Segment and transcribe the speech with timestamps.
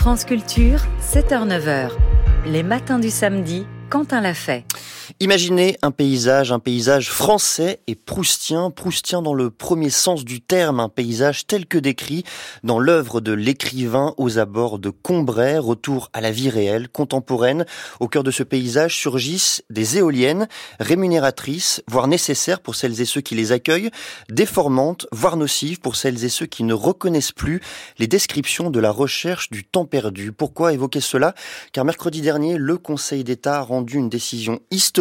[0.00, 1.90] France Culture, 7h-9h.
[2.46, 4.64] Les matins du samedi, Quentin l'a fait.
[5.18, 10.78] Imaginez un paysage, un paysage français et proustien, proustien dans le premier sens du terme,
[10.78, 12.22] un paysage tel que décrit
[12.62, 17.66] dans l'œuvre de l'écrivain aux abords de Combray, retour à la vie réelle, contemporaine.
[17.98, 20.46] Au cœur de ce paysage surgissent des éoliennes
[20.78, 23.90] rémunératrices, voire nécessaires pour celles et ceux qui les accueillent,
[24.28, 27.60] déformantes, voire nocives pour celles et ceux qui ne reconnaissent plus
[27.98, 30.30] les descriptions de la recherche du temps perdu.
[30.30, 31.34] Pourquoi évoquer cela?
[31.72, 34.99] Car mercredi dernier, le Conseil d'État a rendu une décision historique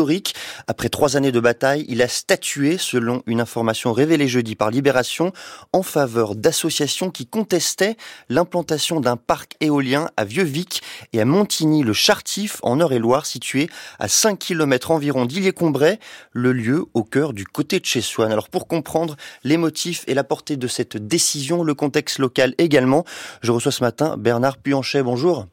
[0.68, 5.32] après trois années de bataille, il a statué, selon une information révélée jeudi par Libération,
[5.74, 7.96] en faveur d'associations qui contestaient
[8.30, 10.82] l'implantation d'un parc éolien à Vieux-Vic
[11.14, 16.00] et à Montigny-le-Chartif, en Eure-et-Loire, situé à 5 km environ d'Illier-Combray,
[16.32, 18.00] le lieu au cœur du côté de chez.
[18.20, 23.04] Alors pour comprendre les motifs et la portée de cette décision, le contexte local également,
[23.42, 25.04] je reçois ce matin Bernard Puanchet.
[25.04, 25.46] Bonjour.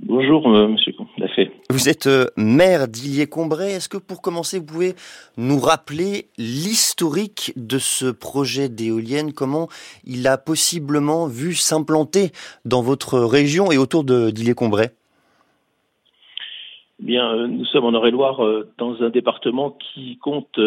[0.00, 0.92] Bonjour, euh, monsieur
[1.34, 1.52] fait.
[1.70, 3.72] Vous êtes euh, maire d'Illier-Combray.
[3.72, 4.94] Est-ce que pour commencer, vous pouvez
[5.36, 9.34] nous rappeler l'historique de ce projet d'éolienne?
[9.34, 9.68] Comment
[10.06, 12.30] il a possiblement vu s'implanter
[12.64, 14.88] dans votre région et autour d'Illier-Combray
[17.00, 18.40] Bien, euh, nous sommes en Eure-et-Loire
[18.78, 20.58] dans un département qui compte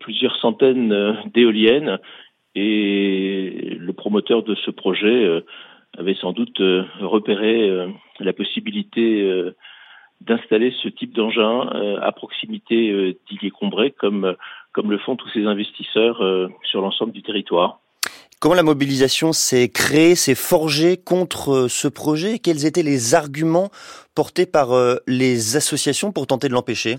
[0.00, 1.98] plusieurs centaines d'éoliennes.
[2.54, 5.42] Et le promoteur de ce projet
[5.98, 7.88] avait sans doute euh, repéré euh,
[8.20, 9.54] la possibilité euh,
[10.20, 11.66] d'installer ce type d'engin
[12.00, 14.36] à proximité d'Illier-Combray, comme,
[14.70, 16.22] comme le font tous ces investisseurs
[16.62, 17.80] sur l'ensemble du territoire.
[18.40, 22.38] Comment la mobilisation s'est créée, s'est forgée contre ce projet?
[22.38, 23.72] Quels étaient les arguments
[24.14, 24.68] portés par
[25.08, 26.98] les associations pour tenter de l'empêcher?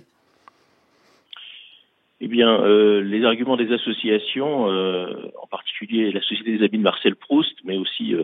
[2.19, 2.61] Eh bien,
[2.99, 8.15] les arguments des associations, en particulier la Société des Amis de Marcel Proust, mais aussi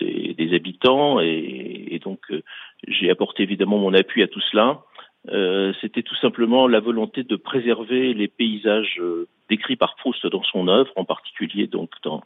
[0.00, 2.42] des, habitants et, donc euh,
[2.86, 4.82] j'ai apporté évidemment mon appui à tout cela.
[5.30, 10.42] Euh, c'était tout simplement la volonté de préserver les paysages euh, décrits par Proust dans
[10.42, 12.22] son œuvre, en particulier donc dans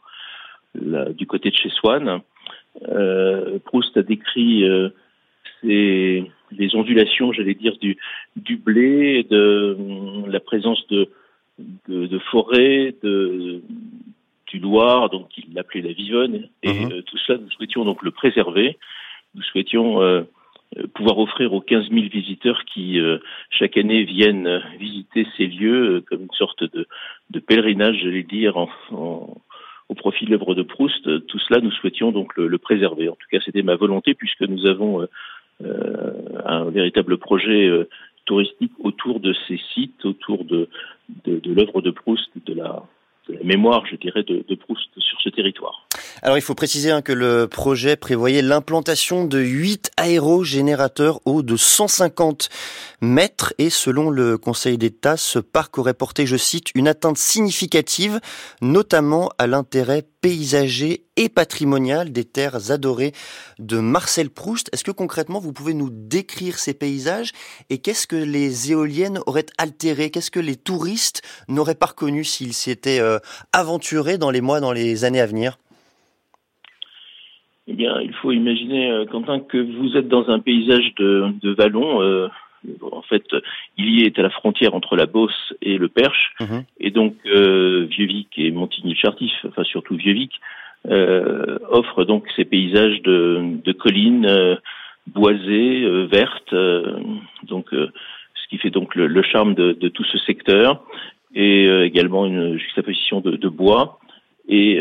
[0.75, 2.21] du côté de chez Swann.
[3.65, 4.63] Proust a décrit
[5.63, 7.97] les ondulations, j'allais dire, du,
[8.35, 9.75] du blé, de
[10.27, 11.09] la présence de,
[11.87, 13.63] de, de forêts, de,
[14.49, 16.91] du Loire, donc il l'appelait la Vivonne, et mhm.
[16.91, 18.77] euh, tout cela, nous souhaitions donc le préserver.
[19.35, 20.23] Nous souhaitions euh,
[20.93, 26.23] pouvoir offrir aux 15 000 visiteurs qui euh, chaque année viennent visiter ces lieux comme
[26.23, 26.87] une sorte de,
[27.29, 28.69] de pèlerinage, j'allais dire, en,
[29.87, 31.27] au profit de l'œuvre de Proust.
[31.27, 33.09] Tout cela, nous souhaitions donc le, préserver.
[33.09, 35.07] En tout cas, c'était ma volonté puisque nous avons
[35.61, 37.69] un véritable projet
[38.25, 40.69] touristique autour de ces sites, autour de,
[41.25, 42.83] de, de l'œuvre de Proust, de la
[43.29, 45.87] la mémoire, je dirais, de, Proust sur ce territoire.
[46.21, 51.55] Alors il faut préciser hein, que le projet prévoyait l'implantation de 8 aérogénérateurs hauts de
[51.55, 52.49] 150
[53.01, 53.53] mètres.
[53.57, 58.19] Et selon le Conseil d'État, ce parc aurait porté, je cite, une atteinte significative,
[58.61, 63.13] notamment à l'intérêt paysager et patrimonial des terres adorées
[63.57, 64.69] de Marcel Proust.
[64.73, 67.31] Est-ce que concrètement vous pouvez nous décrire ces paysages
[67.69, 70.11] et qu'est-ce que les éoliennes auraient altéré?
[70.11, 73.19] Qu'est-ce que les touristes n'auraient pas reconnu s'ils s'étaient euh,
[73.53, 75.57] aventurés dans les mois, dans les années à venir?
[77.79, 82.01] Bien, il faut imaginer, euh, Quentin, que vous êtes dans un paysage de, de vallons.
[82.01, 82.27] Euh,
[82.91, 83.25] en fait,
[83.77, 86.63] il y est à la frontière entre la Beauce et le Perche, mhm.
[86.81, 90.33] et donc euh, Vieux-Vic et Montigny-le-Chartif, enfin surtout Vieux-Vic,
[90.89, 94.55] euh, offrent donc ces paysages de, de collines euh,
[95.07, 96.53] boisées, euh, vertes,
[97.43, 100.83] donc ce qui fait donc le, charme de, de, tout ce secteur,
[101.33, 103.99] et également une juxtaposition de, de bois.
[104.49, 104.79] Et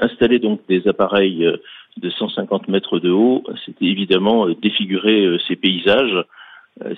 [0.00, 1.56] installer donc des appareils euh,
[1.96, 6.24] de 150 mètres de haut, c'était évidemment euh, défigurer euh, ces paysages,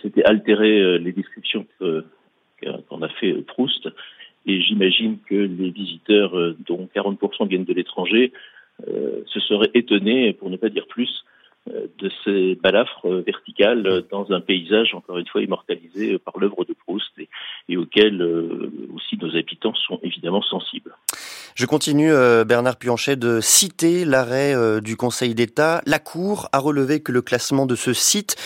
[0.00, 3.88] c'était altérer les descriptions qu'on a fait Proust.
[4.46, 8.32] Et j'imagine que les visiteurs, dont 40% viennent de l'étranger,
[8.86, 11.24] se seraient étonnés, pour ne pas dire plus,
[11.66, 17.10] de ces balafres verticales dans un paysage, encore une fois, immortalisé par l'œuvre de Proust
[17.18, 17.28] et,
[17.68, 18.22] et auquel
[18.94, 20.94] aussi nos habitants sont évidemment sensibles.
[21.54, 25.82] Je continue, euh, Bernard Puanchet, de citer l'arrêt euh, du Conseil d'État.
[25.84, 28.36] La Cour a relevé que le classement de ce site,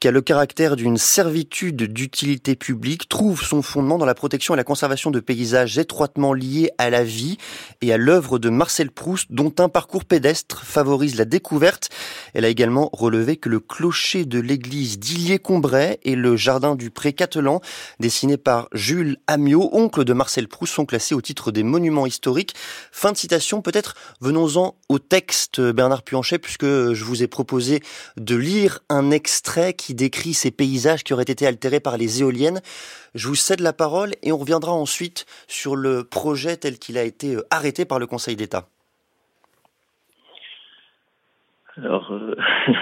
[0.00, 4.56] qui a le caractère d'une servitude d'utilité publique, trouve son fondement dans la protection et
[4.56, 7.36] la conservation de paysages étroitement liés à la vie
[7.82, 11.88] et à l'œuvre de Marcel Proust, dont un parcours pédestre favorise la découverte.
[12.32, 17.12] Elle a également relevé que le clocher de l'église d'Illier-Combray et le jardin du Pré
[17.12, 17.60] Catelan,
[17.98, 22.54] dessiné par Jules Amiot, oncle de Marcel Proust, sont classés au titre des monuments historiques.
[22.92, 27.82] Fin de citation, peut-être venons-en au texte, Bernard Puanchet, puisque je vous ai proposé
[28.16, 32.60] de lire un extrait qui décrit ces paysages qui auraient été altérés par les éoliennes.
[33.14, 37.04] Je vous cède la parole et on reviendra ensuite sur le projet tel qu'il a
[37.04, 38.68] été euh, arrêté par le Conseil d'État.
[41.76, 42.34] Alors, euh,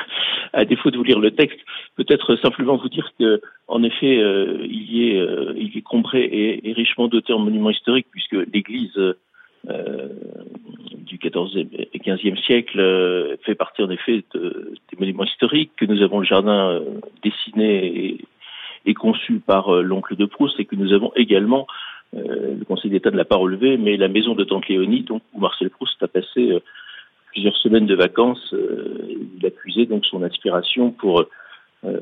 [0.52, 1.58] à défaut de vous lire le texte,
[1.96, 7.08] peut-être simplement vous dire que, en effet, euh, il, est, il est combré et, richement
[7.08, 8.98] doté en monuments historiques, puisque l'église
[9.66, 16.20] du XIVe et XVe siècle fait partie en effet des monuments historiques, que nous avons
[16.20, 16.80] le jardin
[17.22, 18.18] dessiné
[18.84, 21.66] et, conçu par l'oncle de Proust, et que nous avons également,
[22.12, 25.40] le Conseil d'État ne l'a pas relevé, mais la maison de Tante Léonie, donc, où
[25.40, 26.60] Marcel Proust a passé
[27.36, 28.96] plusieurs semaines de vacances, euh,
[29.38, 31.26] il a puisé donc son inspiration pour
[31.84, 32.00] euh,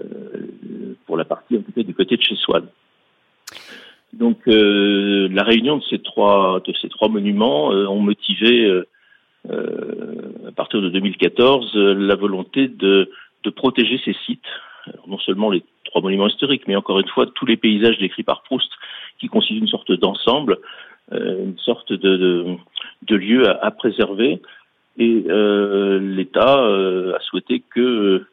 [1.06, 2.66] pour la partie du côté de chez Swann.
[4.18, 8.82] Donc euh, la réunion de ces trois de ces trois monuments ont motivé
[9.48, 13.10] à partir de 2014 la volonté de
[13.42, 14.40] de protéger ces sites,
[15.06, 18.42] non seulement les trois monuments historiques, mais encore une fois tous les paysages décrits par
[18.42, 18.70] Proust
[19.20, 20.58] qui constituent une sorte d'ensemble,
[21.12, 22.46] une sorte de, de,
[23.02, 24.40] de lieu à, à préserver.
[24.96, 28.24] Et euh, l'État euh, a souhaité que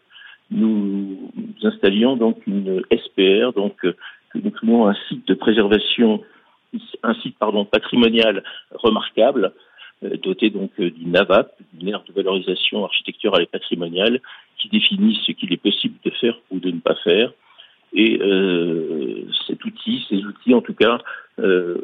[0.52, 1.32] nous
[1.64, 3.86] installions donc une SPR, donc
[4.34, 6.24] que nous un site de préservation,
[7.04, 8.44] un site pardon patrimonial
[8.74, 9.54] remarquable,
[10.04, 14.20] euh, doté donc d'une AVAP, d'une aire de valorisation architecturale et patrimoniale,
[14.58, 17.32] qui définit ce qu'il est possible de faire ou de ne pas faire.
[17.94, 21.00] Et euh, cet outil, ces outils en tout cas,
[21.40, 21.78] euh,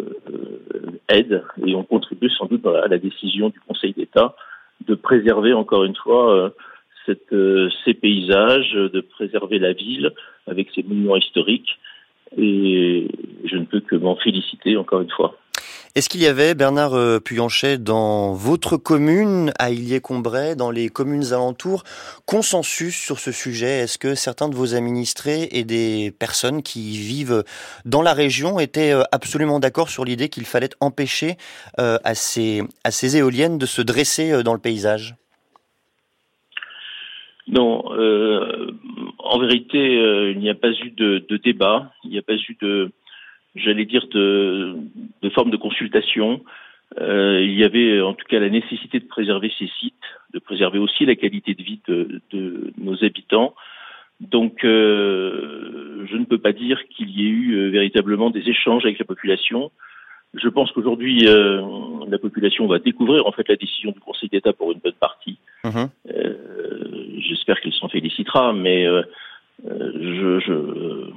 [1.09, 4.35] aident et ont contribué sans doute à la décision du Conseil d'État
[4.85, 6.49] de préserver encore une fois euh,
[7.05, 10.11] cette, euh, ces paysages, de préserver la ville
[10.47, 11.79] avec ses monuments historiques.
[12.35, 13.07] Et
[13.45, 15.37] je ne peux que m'en féliciter encore une fois.
[15.95, 21.33] Est-ce qu'il y avait, Bernard euh, Puyanchet, dans votre commune, à Illier-Combray, dans les communes
[21.33, 21.83] alentours,
[22.27, 23.79] consensus sur ce sujet?
[23.79, 27.43] Est-ce que certains de vos administrés et des personnes qui vivent
[27.85, 31.35] dans la région étaient euh, absolument d'accord sur l'idée qu'il fallait empêcher
[31.79, 35.15] euh, à, ces, à ces éoliennes de se dresser dans le paysage?
[37.47, 37.83] Non,
[39.19, 42.57] en vérité, il n'y a pas eu de, de débat, il n'y a pas eu
[42.61, 42.91] de,
[43.55, 44.75] j'allais dire, de,
[45.21, 46.41] de forme de consultation.
[47.01, 49.93] Euh, il y avait en tout cas la nécessité de préserver ces sites,
[50.33, 53.53] de préserver aussi la qualité de vie de, de nos habitants.
[54.19, 58.85] Donc, euh, je ne peux pas dire qu'il y ait eu euh, véritablement des échanges
[58.85, 59.71] avec la population.
[60.33, 61.61] Je pense qu'aujourd'hui, euh,
[62.09, 65.37] la population va découvrir en fait la décision du Conseil d'État pour une bonne partie.
[65.63, 65.85] Mmh.
[67.17, 68.85] J'espère qu'il s'en félicitera, mais
[69.65, 71.11] je, je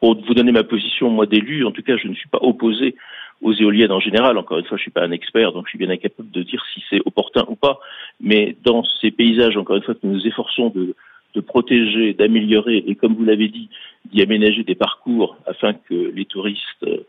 [0.00, 2.94] pour vous donner ma position, moi d'élu, en tout cas, je ne suis pas opposé
[3.42, 4.36] aux éoliennes en général.
[4.38, 6.62] Encore une fois, je suis pas un expert, donc je suis bien incapable de dire
[6.74, 7.80] si c'est opportun ou pas.
[8.20, 10.94] Mais dans ces paysages, encore une fois, que nous nous efforçons de,
[11.34, 13.68] de protéger, d'améliorer, et comme vous l'avez dit,
[14.12, 17.04] d'y aménager des parcours afin que les touristes euh,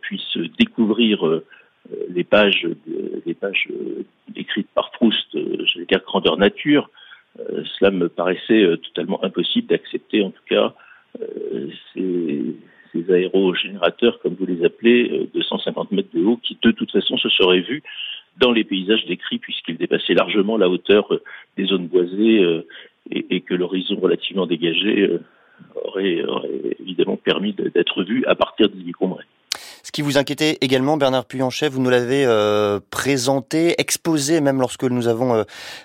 [0.00, 1.44] puissent découvrir euh,
[2.08, 2.66] les pages,
[3.26, 4.04] les pages euh,
[4.36, 6.90] écrites par Proust, je vais dire grandeur nature.
[7.78, 10.74] cela me paraissait totalement impossible d'accepter, en tout cas,
[11.20, 12.40] euh, ces,
[12.92, 16.90] ces aérogénérateurs, comme vous les appelez, euh, de 150 mètres de haut, qui de toute
[16.90, 17.82] façon se seraient vus
[18.38, 21.22] dans les paysages décrits puisqu'ils dépassaient largement la hauteur euh,
[21.56, 22.62] des zones boisées
[23.10, 25.18] et, et que l'horizon relativement dégagé
[25.84, 29.26] aurait, aurait, évidemment permis d'être vu à partir d'Illy Combray.
[30.02, 35.34] Vous inquiétait également, Bernard Puyanchet, vous nous l'avez euh, présenté, exposé même lorsque nous avons
[35.34, 35.42] euh,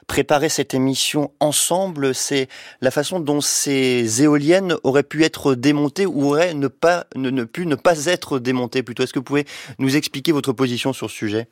[0.07, 2.47] préparé cette émission ensemble, c'est
[2.81, 7.43] la façon dont ces éoliennes auraient pu être démontées ou auraient ne, pas, ne, ne
[7.43, 9.03] pu ne pas être démontées plutôt.
[9.03, 9.45] Est-ce que vous pouvez
[9.79, 11.47] nous expliquer votre position sur ce sujet?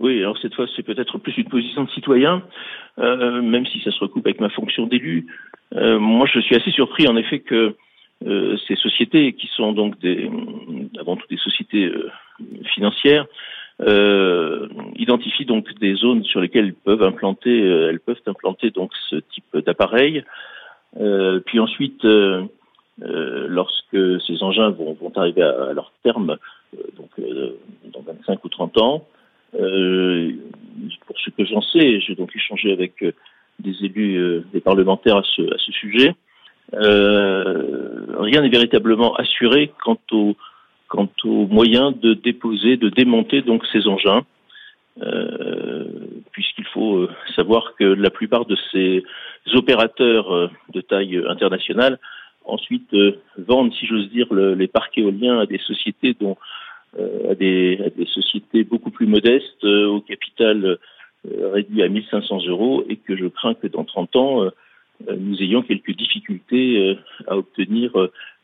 [0.00, 2.42] Oui, alors cette fois, c'est peut-être plus une position de citoyen,
[2.98, 5.26] euh, même si ça se recoupe avec ma fonction d'élu.
[5.74, 7.76] Moi, je suis assez surpris, en effet, que
[8.26, 10.30] euh, ces sociétés qui sont donc des,
[10.98, 12.10] avant tout des sociétés euh,
[12.74, 13.26] financières,
[13.80, 19.16] euh, identifient donc des zones sur lesquelles elles peuvent implanter, elles peuvent implanter donc ce
[19.16, 20.24] type d'appareil.
[21.46, 22.06] puis ensuite,
[22.98, 26.36] lorsque ces engins vont, vont arriver à, leur terme,
[26.96, 27.10] donc
[27.92, 29.06] dans 25 ou 30 ans,
[29.52, 33.04] pour ce que j'en sais, j'ai donc échangé avec
[33.58, 36.14] des élus, des parlementaires à ce, à ce sujet.
[36.72, 40.36] Rien n'est véritablement assuré quant au
[40.92, 44.26] quant aux moyens de déposer, de démonter donc ces engins,
[45.00, 45.86] euh,
[46.32, 49.02] puisqu'il faut euh, savoir que la plupart de ces
[49.54, 51.98] opérateurs euh, de taille internationale
[52.44, 52.94] ensuite
[53.38, 56.36] vendent, si j'ose dire, les parcs éoliens à des sociétés dont
[57.30, 60.78] à des, à, des, sociétés beaucoup plus modestes, au capital
[61.24, 64.50] réduit à 1500 euros, et que je crains que dans 30 ans,
[65.18, 67.92] nous ayons quelques difficultés à obtenir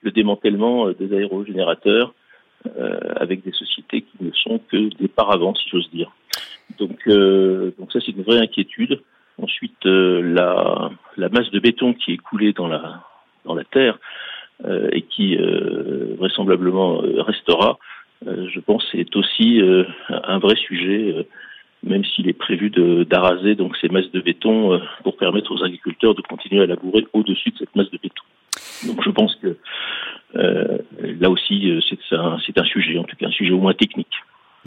[0.02, 2.14] le démantèlement des aérogénérateurs
[2.66, 6.10] euh, avec des sociétés qui ne sont que des paravents, si j'ose dire.
[6.76, 9.00] Donc, euh, donc ça, c'est une vraie inquiétude.
[9.40, 13.04] Ensuite, euh, la, la masse de béton qui est coulée dans la,
[13.44, 13.98] dans la terre
[14.90, 17.78] et qui vraisemblablement restera,
[18.26, 19.60] je pense, c'est aussi
[20.08, 21.28] un vrai sujet
[21.82, 26.22] même s'il est prévu d'araser donc ces masses de béton pour permettre aux agriculteurs de
[26.22, 28.24] continuer à labourer au-dessus de cette masse de béton.
[28.86, 29.56] Donc je pense que
[30.36, 30.78] euh,
[31.20, 34.14] là aussi, euh, c'est un, un sujet, en tout cas un sujet au moins technique.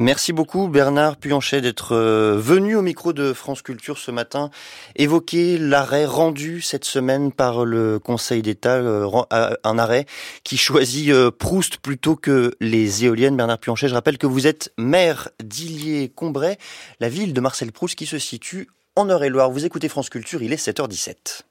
[0.01, 4.49] Merci beaucoup Bernard Puanchet d'être euh, venu au micro de France Culture ce matin
[4.95, 10.07] évoquer l'arrêt rendu cette semaine par le Conseil d'État, un arrêt
[10.43, 13.37] qui choisit Proust plutôt que les éoliennes.
[13.37, 16.57] Bernard Puanchet, je rappelle que vous êtes maire d'Illier-Combray,
[16.99, 19.51] la ville de Marcel Proust qui se situe en Eure-et-Loire.
[19.51, 21.43] Vous écoutez France Culture, il est 7h17.